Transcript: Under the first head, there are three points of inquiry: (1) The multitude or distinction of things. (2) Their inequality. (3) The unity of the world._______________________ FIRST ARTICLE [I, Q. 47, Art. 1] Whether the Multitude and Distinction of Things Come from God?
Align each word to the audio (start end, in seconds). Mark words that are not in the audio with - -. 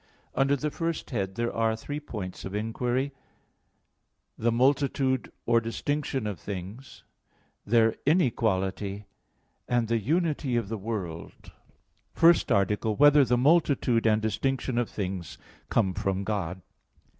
Under 0.33 0.55
the 0.55 0.71
first 0.71 1.11
head, 1.11 1.35
there 1.35 1.53
are 1.53 1.75
three 1.75 1.99
points 1.99 2.43
of 2.43 2.55
inquiry: 2.55 3.13
(1) 4.37 4.45
The 4.45 4.51
multitude 4.51 5.31
or 5.45 5.61
distinction 5.61 6.25
of 6.25 6.39
things. 6.39 7.03
(2) 7.65 7.69
Their 7.69 7.95
inequality. 8.07 9.05
(3) 9.69 9.81
The 9.81 9.99
unity 9.99 10.55
of 10.55 10.69
the 10.69 10.77
world._______________________ 10.79 11.35
FIRST 12.15 12.51
ARTICLE 12.51 12.93
[I, 12.93 12.95
Q. 12.95 12.97
47, 12.97 12.97
Art. 12.97 12.99
1] 12.99 13.05
Whether 13.19 13.29
the 13.29 13.37
Multitude 13.37 14.07
and 14.07 14.21
Distinction 14.23 14.77
of 14.79 14.89
Things 14.89 15.37
Come 15.69 15.93
from 15.93 16.23
God? 16.23 16.63